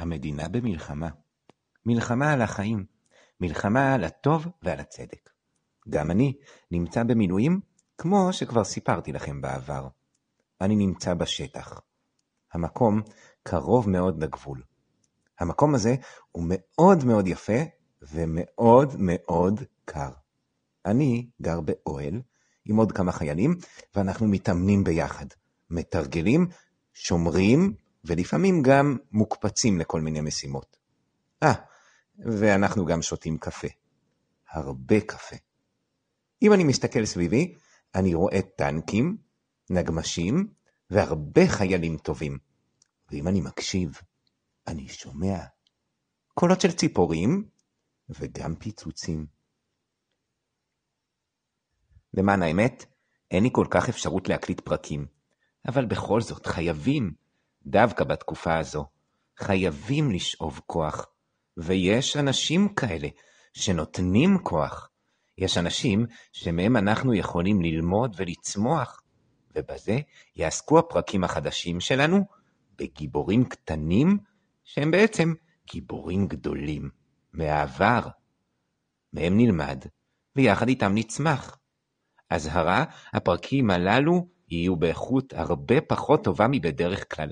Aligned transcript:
המדינה 0.00 0.48
במלחמה. 0.48 1.08
מלחמה 1.86 2.32
על 2.32 2.42
החיים, 2.42 2.84
מלחמה 3.40 3.94
על 3.94 4.04
הטוב 4.04 4.46
ועל 4.62 4.80
הצדק. 4.80 5.30
גם 5.88 6.10
אני 6.10 6.32
נמצא 6.70 7.02
במילואים, 7.02 7.60
כמו 7.98 8.32
שכבר 8.32 8.64
סיפרתי 8.64 9.12
לכם 9.12 9.40
בעבר. 9.40 9.88
אני 10.60 10.76
נמצא 10.76 11.14
בשטח. 11.14 11.80
המקום 12.52 13.02
קרוב 13.42 13.90
מאוד 13.90 14.22
לגבול. 14.22 14.62
המקום 15.38 15.74
הזה 15.74 15.94
הוא 16.32 16.44
מאוד 16.48 17.04
מאוד 17.04 17.26
יפה 17.28 17.62
ומאוד 18.02 18.96
מאוד 18.98 19.60
קר. 19.84 20.10
אני 20.86 21.30
גר 21.42 21.60
באוהל 21.60 22.20
עם 22.64 22.76
עוד 22.76 22.92
כמה 22.92 23.12
חיילים, 23.12 23.56
ואנחנו 23.94 24.28
מתאמנים 24.28 24.84
ביחד. 24.84 25.26
מתרגלים, 25.70 26.48
שומרים, 26.94 27.74
ולפעמים 28.04 28.62
גם 28.62 28.96
מוקפצים 29.12 29.78
לכל 29.78 30.00
מיני 30.00 30.20
משימות. 30.20 30.76
אה, 31.42 31.52
ואנחנו 32.18 32.86
גם 32.86 33.02
שותים 33.02 33.38
קפה. 33.38 33.68
הרבה 34.50 35.00
קפה. 35.00 35.36
אם 36.42 36.52
אני 36.52 36.64
מסתכל 36.64 37.04
סביבי, 37.04 37.54
אני 37.94 38.14
רואה 38.14 38.42
טנקים, 38.56 39.16
נגמשים 39.70 40.52
והרבה 40.90 41.48
חיילים 41.48 41.98
טובים. 41.98 42.38
ואם 43.10 43.28
אני 43.28 43.40
מקשיב, 43.40 44.00
אני 44.66 44.88
שומע 44.88 45.38
קולות 46.34 46.60
של 46.60 46.72
ציפורים 46.72 47.48
וגם 48.08 48.54
פיצוצים. 48.54 49.26
למען 52.14 52.42
האמת, 52.42 52.84
אין 53.30 53.42
לי 53.42 53.48
כל 53.52 53.66
כך 53.70 53.88
אפשרות 53.88 54.28
להקליט 54.28 54.60
פרקים, 54.60 55.06
אבל 55.68 55.86
בכל 55.86 56.20
זאת 56.20 56.46
חייבים, 56.46 57.14
דווקא 57.66 58.04
בתקופה 58.04 58.58
הזו, 58.58 58.86
חייבים 59.38 60.10
לשאוב 60.10 60.60
כוח, 60.66 61.06
ויש 61.56 62.16
אנשים 62.16 62.68
כאלה 62.68 63.08
שנותנים 63.52 64.38
כוח. 64.42 64.90
יש 65.38 65.58
אנשים 65.58 66.06
שמהם 66.32 66.76
אנחנו 66.76 67.14
יכולים 67.14 67.62
ללמוד 67.62 68.14
ולצמוח, 68.18 69.02
ובזה 69.56 69.98
יעסקו 70.36 70.78
הפרקים 70.78 71.24
החדשים 71.24 71.80
שלנו 71.80 72.24
בגיבורים 72.78 73.44
קטנים 73.44 74.18
שהם 74.64 74.90
בעצם 74.90 75.34
גיבורים 75.72 76.26
גדולים 76.26 76.90
מהעבר. 77.32 78.00
מהם 79.12 79.36
נלמד, 79.36 79.84
ויחד 80.36 80.68
איתם 80.68 80.92
נצמח. 80.94 81.58
אזהרה, 82.30 82.84
הפרקים 83.12 83.70
הללו 83.70 84.28
יהיו 84.48 84.76
באיכות 84.76 85.32
הרבה 85.32 85.80
פחות 85.80 86.24
טובה 86.24 86.46
מבדרך 86.50 87.14
כלל. 87.14 87.30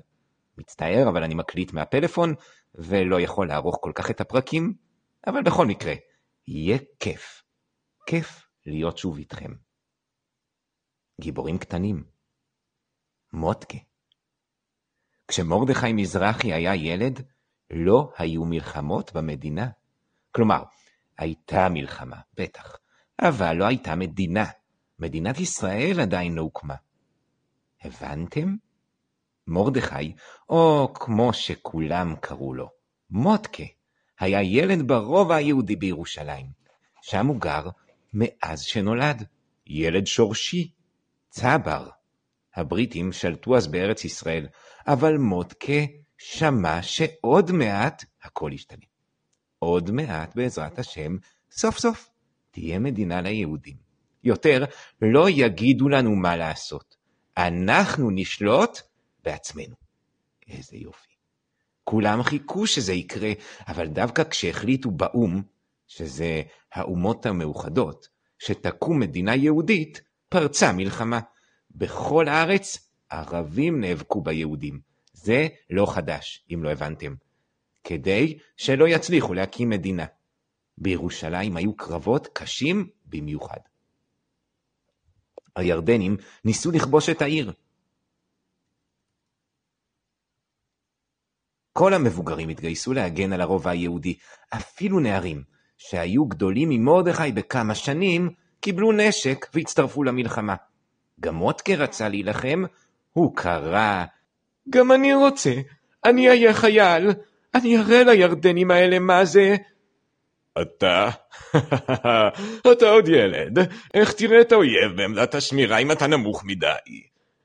מצטער, 0.59 1.09
אבל 1.09 1.23
אני 1.23 1.34
מקליט 1.34 1.73
מהפלאפון, 1.73 2.34
ולא 2.75 3.20
יכול 3.20 3.48
לערוך 3.48 3.77
כל 3.81 3.92
כך 3.95 4.11
את 4.11 4.20
הפרקים, 4.20 4.75
אבל 5.27 5.42
בכל 5.42 5.67
מקרה, 5.67 5.95
יהיה 6.48 6.78
כיף. 7.00 7.42
כיף 8.06 8.47
להיות 8.67 8.98
שוב 8.98 9.19
איתכם. 9.19 9.53
גיבורים 11.20 11.59
קטנים. 11.59 12.05
מוטקה. 13.33 13.78
כשמרדכי 15.28 15.92
מזרחי 15.92 16.53
היה 16.53 16.75
ילד, 16.75 17.22
לא 17.70 18.12
היו 18.19 18.45
מלחמות 18.45 19.12
במדינה. 19.12 19.69
כלומר, 20.33 20.62
הייתה 21.19 21.69
מלחמה, 21.70 22.20
בטח, 22.34 22.77
אבל 23.20 23.56
לא 23.56 23.65
הייתה 23.65 23.95
מדינה. 23.95 24.45
מדינת 24.98 25.39
ישראל 25.39 26.00
עדיין 26.03 26.34
לא 26.34 26.43
הוקמה. 26.43 26.75
הבנתם? 27.83 28.56
מרדכי, 29.48 30.12
או 30.48 30.92
כמו 30.94 31.32
שכולם 31.32 32.14
קראו 32.20 32.54
לו, 32.54 32.70
מוטקה, 33.10 33.62
היה 34.20 34.42
ילד 34.42 34.88
ברובע 34.88 35.36
היהודי 35.36 35.77
בירושלים. 35.77 36.46
שם 37.02 37.27
הוא 37.27 37.41
גר 37.41 37.69
מאז 38.12 38.62
שנולד. 38.62 39.24
ילד 39.66 40.06
שורשי, 40.06 40.70
צבר. 41.31 41.88
הבריטים 42.54 43.12
שלטו 43.12 43.56
אז 43.56 43.66
בארץ 43.66 44.04
ישראל, 44.04 44.47
אבל 44.87 45.19
מוטקה 45.19 45.82
שמע 46.19 46.82
שעוד 46.82 47.53
מעט 47.53 48.04
הכל 48.22 48.50
ישתנה. 48.54 48.84
עוד 49.58 49.91
מעט, 49.91 50.37
בעזרת 50.37 50.78
השם, 50.78 51.16
סוף 51.50 51.78
סוף 51.78 52.10
תהיה 52.50 52.78
מדינה 52.78 53.20
ליהודים. 53.20 53.76
יותר, 54.25 54.64
לא 55.03 55.31
יגידו 55.31 55.88
לנו 55.88 56.16
מה 56.16 56.37
לעשות. 56.37 56.97
אנחנו 57.37 58.10
נשלוט 58.10 58.81
בעצמנו. 59.25 59.75
איזה 60.49 60.77
יופי. 60.77 61.09
כולם 61.84 62.23
חיכו 62.23 62.67
שזה 62.67 62.93
יקרה, 62.93 63.33
אבל 63.69 63.87
דווקא 63.87 64.25
כשהחליטו 64.25 64.91
באו"ם, 64.91 65.43
שזה 65.87 66.43
האומות 66.73 67.27
המאוחדות, 67.27 68.09
שתקום 68.39 69.01
מדינה 69.01 69.34
יהודית, 69.34 70.01
פרצה 70.29 70.73
מלחמה. 70.73 71.21
בכל 71.71 72.29
הארץ 72.29 72.91
ערבים 73.09 73.81
נאבקו 73.81 74.21
ביהודים. 74.21 74.81
זה 75.12 75.49
לא 75.71 75.87
חדש, 75.95 76.45
אם 76.55 76.65
לא 76.65 76.71
הבנתם. 76.71 77.15
כדי 77.85 78.39
שלא 78.56 78.89
יצליחו 78.89 79.35
להקים 79.35 79.71
מדינה. 79.71 80.06
בירושלים 80.79 81.56
היו 81.56 81.77
קרבות 81.77 82.29
קשים 82.33 82.89
במיוחד. 83.06 83.59
הירדנים 85.56 86.17
ניסו 86.45 86.71
לכבוש 86.71 87.09
את 87.09 87.23
העיר. 87.23 87.53
כל 91.78 91.94
המבוגרים 91.94 92.49
התגייסו 92.49 92.93
להגן 92.93 93.33
על 93.33 93.41
הרובע 93.41 93.71
היהודי, 93.71 94.15
אפילו 94.56 95.00
נערים, 95.00 95.43
שהיו 95.77 96.27
גדולים 96.27 96.69
ממרדכי 96.69 97.33
בכמה 97.33 97.75
שנים, 97.75 98.31
קיבלו 98.61 98.93
נשק 98.93 99.47
והצטרפו 99.55 100.05
למלחמה. 100.05 100.55
גם 101.21 101.34
מוטקה 101.34 101.75
רצה 101.75 102.09
להילחם, 102.09 102.62
הוא 103.12 103.37
קרא, 103.37 104.05
גם 104.71 104.93
אני 104.93 105.15
רוצה, 105.15 105.53
אני 106.05 106.28
אהיה 106.28 106.55
חייל, 106.55 107.11
אני 107.55 107.78
אראה 107.78 108.05
לירדנים 108.05 108.71
האלה 108.71 108.99
מה 108.99 109.25
זה. 109.25 109.56
אתה? 110.62 111.11
אתה 112.72 112.87
עוד 112.91 113.09
ילד, 113.09 113.59
איך 113.94 114.12
תראה 114.12 114.41
את 114.41 114.53
האויב 114.53 114.97
בעמדת 114.97 115.34
השמירה 115.34 115.78
אם 115.78 115.93
אתה 115.93 116.06
נמוך 116.06 116.44
מדי? 116.44 117.03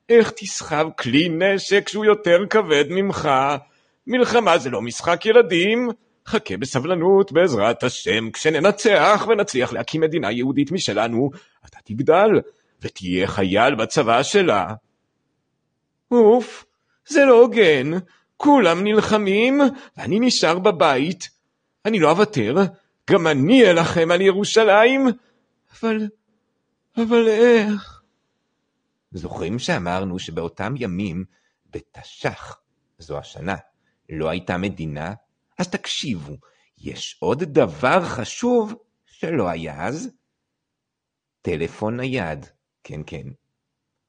איך 0.09 0.31
תסחב 0.35 0.85
כלי 0.97 1.29
נשק 1.29 1.89
שהוא 1.89 2.05
יותר 2.05 2.37
כבד 2.49 2.85
ממך? 2.89 3.29
מלחמה 4.07 4.57
זה 4.57 4.69
לא 4.69 4.81
משחק 4.81 5.25
ילדים. 5.25 5.89
חכה 6.27 6.57
בסבלנות, 6.57 7.31
בעזרת 7.31 7.83
השם, 7.83 8.31
כשננצח 8.31 9.25
ונצליח 9.29 9.73
להקים 9.73 10.01
מדינה 10.01 10.31
יהודית 10.31 10.71
משלנו, 10.71 11.31
אתה 11.65 11.77
תגדל 11.83 12.29
ותהיה 12.81 13.27
חייל 13.27 13.75
בצבא 13.75 14.23
שלה. 14.23 14.73
אוף, 16.11 16.65
זה 17.07 17.25
לא 17.25 17.41
הוגן, 17.41 17.91
כולם 18.37 18.83
נלחמים 18.83 19.61
ואני 19.97 20.19
נשאר 20.19 20.59
בבית. 20.59 21.29
אני 21.85 21.99
לא 21.99 22.09
אוותר, 22.09 22.55
גם 23.09 23.27
אני 23.27 23.69
אלחם 23.69 24.11
על 24.11 24.21
ירושלים, 24.21 25.07
אבל... 25.73 26.07
אבל 26.97 27.27
איך? 27.27 28.01
זוכרים 29.11 29.59
שאמרנו 29.59 30.19
שבאותם 30.19 30.73
ימים, 30.77 31.25
בתש"ח, 31.71 32.59
זו 32.99 33.17
השנה, 33.17 33.55
לא 34.09 34.29
הייתה 34.29 34.57
מדינה? 34.57 35.13
אז 35.59 35.67
תקשיבו, 35.67 36.33
יש 36.77 37.17
עוד 37.19 37.43
דבר 37.43 38.05
חשוב 38.05 38.73
שלא 39.05 39.49
היה 39.49 39.85
אז. 39.85 40.09
טלפון 41.41 41.97
נייד, 41.99 42.45
כן 42.83 43.01
כן. 43.05 43.27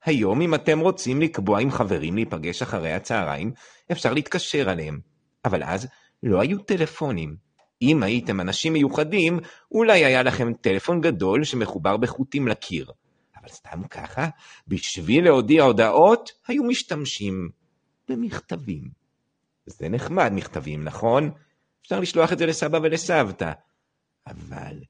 היום 0.04 0.41
אם 0.41 0.54
אתם 0.54 0.81
רוצים 0.81 1.21
לקבוע 1.21 1.60
עם 1.60 1.71
חברים 1.71 2.15
להיפגש 2.15 2.62
אחרי 2.62 2.93
הצהריים, 2.93 3.53
אפשר 3.93 4.12
להתקשר 4.12 4.69
עליהם. 4.69 5.00
אבל 5.44 5.62
אז 5.62 5.89
לא 6.22 6.41
היו 6.41 6.59
טלפונים. 6.59 7.36
אם 7.83 8.03
הייתם 8.03 8.41
אנשים 8.41 8.72
מיוחדים, 8.72 9.39
אולי 9.72 10.04
היה 10.04 10.22
לכם 10.22 10.53
טלפון 10.53 11.01
גדול 11.01 11.45
שמחובר 11.45 11.97
בחוטים 11.97 12.48
לקיר. 12.48 12.91
אבל 13.36 13.48
סתם 13.48 13.89
ככה, 13.91 14.28
בשביל 14.69 15.24
להודיע 15.24 15.63
הודעות, 15.63 16.30
היו 16.48 16.65
משתמשים 16.65 17.51
במכתבים. 18.09 19.03
זה 19.66 19.89
נחמד 19.89 20.31
מכתבים, 20.34 20.84
נכון? 20.84 21.31
אפשר 21.83 22.01
לשלוח 22.01 22.33
את 22.33 22.39
זה 22.39 22.47
לסבא 22.47 22.78
ולסבתא. 22.83 23.53
אבל 24.27 24.81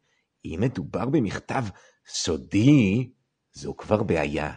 אם 0.44 0.58
מדובר 0.60 1.04
במכתב 1.06 1.64
סודי, 2.08 3.10
זו 3.52 3.76
כבר 3.76 4.02
בעיה. 4.02 4.52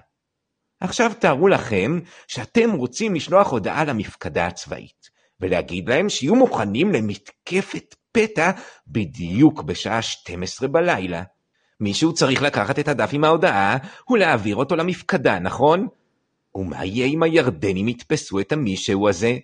עכשיו 0.79 1.11
תארו 1.19 1.47
לכם 1.47 1.99
שאתם 2.27 2.71
רוצים 2.71 3.15
לשלוח 3.15 3.51
הודעה 3.51 3.85
למפקדה 3.85 4.47
הצבאית, 4.47 5.09
ולהגיד 5.39 5.89
להם 5.89 6.09
שיהיו 6.09 6.35
מוכנים 6.35 6.91
למתקפת 6.91 7.95
פתע 8.11 8.51
בדיוק 8.87 9.61
בשעה 9.61 10.01
12 10.01 10.67
בלילה. 10.67 11.23
מישהו 11.79 12.13
צריך 12.13 12.41
לקחת 12.41 12.79
את 12.79 12.87
הדף 12.87 13.09
עם 13.13 13.23
ההודעה 13.23 13.77
ולהעביר 14.09 14.55
אותו 14.55 14.75
למפקדה, 14.75 15.39
נכון? 15.39 15.87
ומה 16.55 16.85
יהיה 16.85 17.05
אם 17.05 17.23
הירדנים 17.23 17.87
יתפסו 17.87 18.39
את 18.39 18.51
המישהו 18.51 19.09
הזה? 19.09 19.37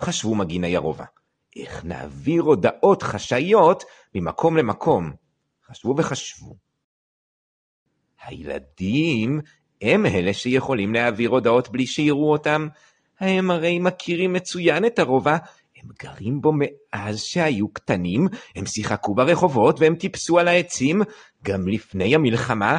חשבו 0.00 0.34
מגיני 0.34 0.76
הרובע. 0.76 1.04
איך 1.56 1.84
נעביר 1.84 2.42
הודעות 2.42 3.02
חשאיות 3.02 3.84
ממקום 4.14 4.56
למקום. 4.56 5.12
חשבו 5.66 5.94
וחשבו. 5.98 6.54
הילדים 8.26 9.40
הם 9.82 10.06
אלה 10.06 10.34
שיכולים 10.34 10.94
להעביר 10.94 11.30
הודעות 11.30 11.68
בלי 11.68 11.86
שיראו 11.86 12.32
אותם. 12.32 12.68
הם 13.20 13.50
הרי 13.50 13.78
מכירים 13.78 14.32
מצוין 14.32 14.84
את 14.86 14.98
הרובע, 14.98 15.36
הם 15.76 15.88
גרים 16.02 16.40
בו 16.40 16.52
מאז 16.54 17.20
שהיו 17.20 17.68
קטנים, 17.68 18.28
הם 18.56 18.66
שיחקו 18.66 19.14
ברחובות 19.14 19.80
והם 19.80 19.94
טיפסו 19.94 20.38
על 20.38 20.48
העצים, 20.48 21.02
גם 21.44 21.68
לפני 21.68 22.14
המלחמה, 22.14 22.78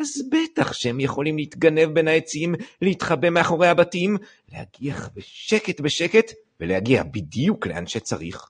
אז 0.00 0.22
בטח 0.30 0.72
שהם 0.72 1.00
יכולים 1.00 1.36
להתגנב 1.36 1.94
בין 1.94 2.08
העצים, 2.08 2.54
להתחבא 2.82 3.30
מאחורי 3.30 3.68
הבתים, 3.68 4.16
להגיח 4.52 5.10
בשקט 5.14 5.80
בשקט, 5.80 6.32
ולהגיע 6.60 7.02
בדיוק 7.02 7.66
לאן 7.66 7.86
שצריך. 7.86 8.48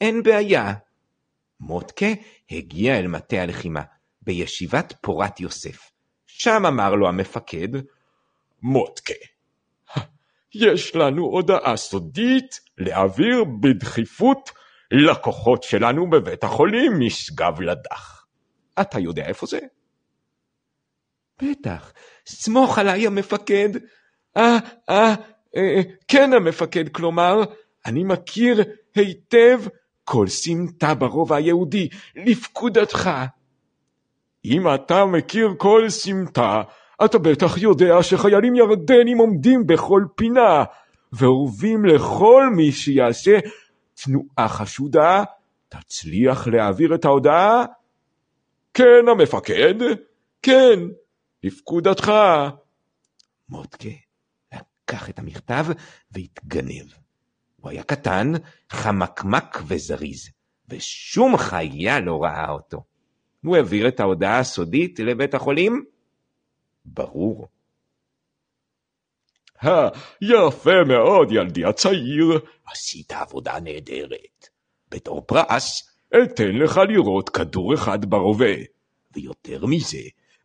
אין 0.00 0.22
בעיה. 0.22 0.74
מוטקה 1.60 2.06
הגיע 2.50 2.98
אל 2.98 3.06
מטה 3.06 3.36
הלחימה, 3.36 3.82
בישיבת 4.22 4.94
פורת 5.00 5.40
יוסף. 5.40 5.90
שם 6.26 6.66
אמר 6.66 6.94
לו 6.94 7.08
המפקד, 7.08 7.68
מוטקה, 8.62 9.14
יש 10.54 10.96
לנו 10.96 11.24
הודעה 11.24 11.76
סודית 11.76 12.60
להעביר 12.78 13.44
בדחיפות 13.60 14.50
לכוחות 14.90 15.62
שלנו 15.62 16.10
בבית 16.10 16.44
החולים 16.44 16.92
משגב 16.98 17.60
לדח. 17.60 18.26
אתה 18.80 18.98
יודע 18.98 19.26
איפה 19.26 19.46
זה? 19.46 19.58
בטח, 21.42 21.92
סמוך 22.26 22.78
עליי 22.78 23.06
המפקד. 23.06 23.68
אה, 24.36 24.58
אה, 24.90 25.14
אה, 25.56 25.80
כן 26.08 26.32
המפקד, 26.32 26.88
כלומר, 26.88 27.42
אני 27.86 28.04
מכיר 28.04 28.62
היטב 28.94 29.60
כל 30.04 30.26
סמטה 30.28 30.94
ברובע 30.94 31.36
היהודי, 31.36 31.88
לפקודתך. 32.16 33.10
אם 34.44 34.74
אתה 34.74 35.04
מכיר 35.04 35.54
כל 35.58 35.88
סמטה, 35.88 36.62
אתה 37.04 37.18
בטח 37.18 37.58
יודע 37.58 38.02
שחיילים 38.02 38.54
ירדנים 38.56 39.18
עומדים 39.18 39.66
בכל 39.66 40.02
פינה, 40.16 40.64
ואורבים 41.12 41.84
לכל 41.84 42.44
מי 42.56 42.72
שיעשה 42.72 43.38
תנועה 43.94 44.48
חשודה, 44.48 45.24
תצליח 45.68 46.48
להעביר 46.48 46.94
את 46.94 47.04
ההודעה? 47.04 47.64
כן, 48.74 49.08
המפקד, 49.10 49.74
כן, 50.42 50.80
לפקודתך. 51.42 52.12
מוטקה 53.48 53.88
לקח 54.54 55.10
את 55.10 55.18
המכתב 55.18 55.66
והתגנב. 56.10 56.92
הוא 57.56 57.70
היה 57.70 57.82
קטן, 57.82 58.32
חמקמק 58.70 59.58
וזריז, 59.66 60.30
ושום 60.68 61.36
חיה 61.36 62.00
לא 62.00 62.22
ראה 62.22 62.50
אותו. 62.50 62.84
הוא 63.44 63.56
העביר 63.56 63.88
את 63.88 64.00
ההודעה 64.00 64.38
הסודית 64.38 64.98
לבית 64.98 65.34
החולים? 65.34 65.84
ברור. 66.84 67.48
יפה 70.22 70.84
מאוד, 70.88 71.32
ילדי 71.32 71.64
הצעיר. 71.64 72.40
עשית 72.72 73.12
עבודה 73.12 73.60
נהדרת. 73.60 74.48
בתור 74.90 75.22
פרס, 75.26 75.96
אתן 76.08 76.56
לך 76.56 76.80
לראות 76.88 77.28
כדור 77.28 77.74
אחד 77.74 78.04
ברובה. 78.04 78.54
ויותר 79.16 79.66
מזה, 79.66 79.98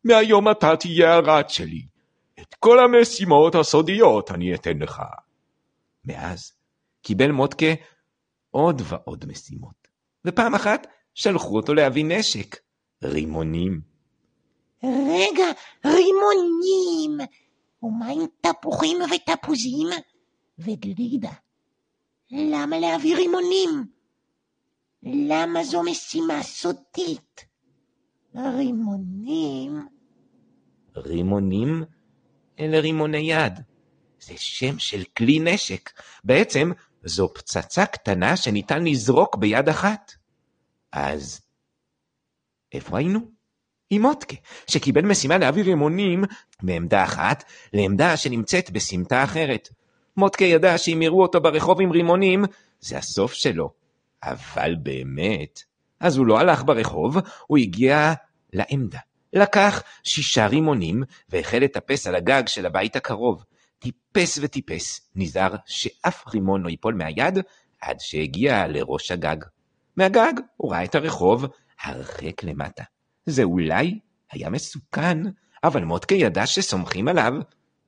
מהיום 0.07 0.51
אתה 0.51 0.75
תהיה 0.79 1.13
הרד 1.13 1.49
שלי. 1.49 1.81
את 2.39 2.53
כל 2.59 2.77
המשימות 2.79 3.55
הסודיות 3.55 4.31
אני 4.31 4.55
אתן 4.55 4.77
לך. 4.77 5.01
מאז 6.05 6.51
קיבל 7.01 7.31
מוטקה 7.31 7.73
עוד 8.51 8.81
ועוד 8.85 9.25
משימות, 9.27 9.87
ופעם 10.25 10.55
אחת 10.55 10.87
שלחו 11.13 11.55
אותו 11.55 11.73
להביא 11.73 12.05
נשק, 12.05 12.55
רימונים. 13.03 13.81
רגע, 14.83 15.45
רימונים! 15.85 17.27
ומה 17.83 18.07
עם 18.07 18.25
תפוחים 18.41 18.97
ותפוזים? 19.01 19.87
וגלידה, 20.59 21.33
למה 22.31 22.79
להביא 22.79 23.15
רימונים? 23.15 23.69
למה 25.03 25.63
זו 25.63 25.83
משימה 25.83 26.43
סודית? 26.43 27.45
רימונים? 28.35 29.96
רימונים 31.05 31.83
אלה 32.59 32.79
רימוני 32.79 33.17
יד. 33.17 33.59
זה 34.19 34.33
שם 34.37 34.79
של 34.79 35.03
כלי 35.17 35.39
נשק. 35.39 35.89
בעצם 36.23 36.71
זו 37.03 37.33
פצצה 37.33 37.85
קטנה 37.85 38.37
שניתן 38.37 38.83
לזרוק 38.83 39.35
ביד 39.35 39.69
אחת. 39.69 40.13
אז 40.91 41.41
איפה 42.73 42.97
היינו? 42.97 43.19
עם 43.89 44.01
מוטקה, 44.01 44.35
שקיבל 44.67 45.05
משימה 45.05 45.37
להעביר 45.37 45.65
רימונים 45.65 46.23
מעמדה 46.63 47.03
אחת 47.03 47.43
לעמדה 47.73 48.17
שנמצאת 48.17 48.71
בסמטה 48.71 49.23
אחרת. 49.23 49.69
מוטקה 50.17 50.45
ידע 50.45 50.77
שאם 50.77 51.01
יראו 51.01 51.21
אותו 51.21 51.41
ברחוב 51.41 51.81
עם 51.81 51.91
רימונים, 51.91 52.45
זה 52.79 52.97
הסוף 52.97 53.33
שלו. 53.33 53.69
אבל 54.23 54.75
באמת, 54.83 55.63
אז 55.99 56.17
הוא 56.17 56.25
לא 56.25 56.39
הלך 56.39 56.63
ברחוב, 56.63 57.17
הוא 57.47 57.57
הגיע 57.57 58.13
לעמדה. 58.53 58.99
לקח 59.33 59.83
שישה 60.03 60.47
רימונים 60.47 61.03
והחל 61.29 61.57
לטפס 61.57 62.07
על 62.07 62.15
הגג 62.15 62.43
של 62.47 62.65
הבית 62.65 62.95
הקרוב. 62.95 63.43
טיפס 63.79 64.39
וטיפס, 64.41 65.11
נזהר 65.15 65.55
שאף 65.65 66.27
רימון 66.33 66.61
לא 66.61 66.69
ייפול 66.69 66.93
מהיד, 66.93 67.39
עד 67.81 67.99
שהגיע 67.99 68.67
לראש 68.67 69.11
הגג. 69.11 69.37
מהגג 69.97 70.33
הוא 70.57 70.71
ראה 70.71 70.83
את 70.83 70.95
הרחוב 70.95 71.45
הרחק 71.81 72.43
למטה. 72.43 72.83
זה 73.25 73.43
אולי 73.43 73.99
היה 74.31 74.49
מסוכן, 74.49 75.17
אבל 75.63 75.83
מוטקה 75.83 76.15
ידע 76.15 76.45
שסומכים 76.45 77.07
עליו. 77.07 77.33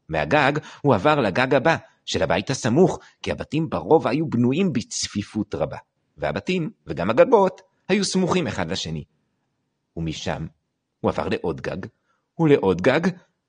מהגג 0.10 0.52
הוא 0.82 0.96
עבר 0.96 1.16
לגג 1.16 1.56
הבא, 1.56 1.76
של 2.06 2.24
הבית 2.24 2.50
הסמוך, 2.50 3.00
כי 3.22 3.32
הבתים 3.32 3.70
ברובע 3.70 4.10
היו 4.10 4.30
בנויים 4.30 4.74
בצפיפות 4.74 5.56
רבה, 5.56 5.78
והבתים, 6.18 6.70
וגם 6.88 7.10
הגגות, 7.10 7.62
היו 7.90 8.06
סמוכים 8.06 8.48
אחד 8.48 8.72
לשני. 8.72 9.04
ומשם 9.98 10.46
הוא 11.00 11.12
עבר 11.12 11.28
לעוד 11.28 11.62
גג, 11.62 11.78
ולעוד 12.40 12.81
גג, 12.81 13.00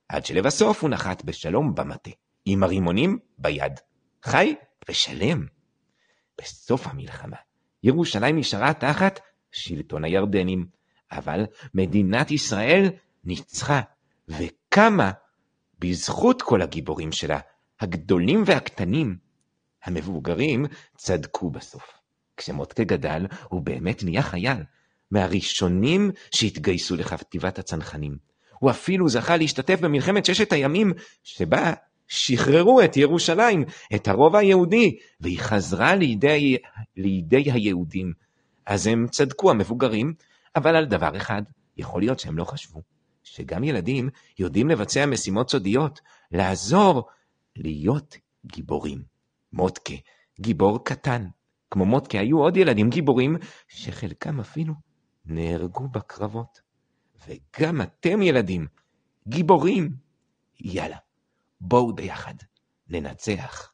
עד 0.08 0.26
שלבסוף 0.26 0.82
הוא 0.82 0.90
נחת 0.90 1.24
בשלום 1.24 1.74
במטה, 1.74 2.10
עם 2.44 2.62
הרימונים 2.62 3.18
ביד. 3.38 3.72
חי 4.22 4.54
ושלם. 4.88 5.46
בסוף 6.40 6.86
המלחמה, 6.86 7.36
ירושלים 7.82 8.38
נשארה 8.38 8.74
תחת 8.74 9.20
שלטון 9.52 10.04
הירדנים, 10.04 10.66
אבל 11.12 11.46
מדינת 11.74 12.30
ישראל 12.30 12.90
ניצחה, 13.24 13.80
וקמה 14.28 15.10
בזכות 15.78 16.42
כל 16.42 16.62
הגיבורים 16.62 17.12
שלה, 17.12 17.40
הגדולים 17.80 18.42
והקטנים. 18.46 19.16
המבוגרים 19.84 20.66
צדקו 20.96 21.50
בסוף. 21.50 21.92
כשמוטקה 22.36 22.84
גדל, 22.84 23.26
הוא 23.48 23.62
באמת 23.62 24.02
נהיה 24.04 24.22
חייל, 24.22 24.62
מהראשונים 25.10 26.10
שהתגייסו 26.30 26.96
לחטיבת 26.96 27.58
הצנחנים. 27.58 28.16
הוא 28.58 28.70
אפילו 28.70 29.08
זכה 29.08 29.36
להשתתף 29.36 29.80
במלחמת 29.80 30.24
ששת 30.24 30.52
הימים, 30.52 30.92
שבה 31.24 31.72
שחררו 32.08 32.80
את 32.82 32.96
ירושלים, 32.96 33.64
את 33.94 34.08
הרובע 34.08 34.38
היהודי, 34.38 34.96
והיא 35.20 35.38
חזרה 35.38 35.94
לידי, 35.94 36.56
לידי 36.96 37.52
היהודים. 37.52 38.12
אז 38.66 38.86
הם 38.86 39.06
צדקו 39.10 39.50
המבוגרים, 39.50 40.14
אבל 40.56 40.76
על 40.76 40.86
דבר 40.86 41.16
אחד, 41.16 41.42
יכול 41.76 42.02
להיות 42.02 42.20
שהם 42.20 42.38
לא 42.38 42.44
חשבו, 42.44 42.82
שגם 43.22 43.64
ילדים 43.64 44.08
יודעים 44.38 44.68
לבצע 44.68 45.06
משימות 45.06 45.50
סודיות, 45.50 46.00
לעזור 46.32 47.08
להיות 47.56 48.16
גיבורים. 48.46 49.02
מוטקה, 49.52 49.94
גיבור 50.40 50.84
קטן. 50.84 51.26
כמו 51.70 51.86
מוטקה 51.86 52.18
היו 52.18 52.38
עוד 52.38 52.56
ילדים 52.56 52.90
גיבורים, 52.90 53.36
שחלקם 53.68 54.40
אפילו 54.40 54.74
נהרגו 55.30 55.88
בקרבות. 55.88 56.60
וגם 57.28 57.82
אתם 57.82 58.22
ילדים, 58.22 58.66
גיבורים. 59.28 59.96
יאללה, 60.60 60.96
בואו 61.60 61.92
ביחד, 61.92 62.34
ננצח. 62.88 63.72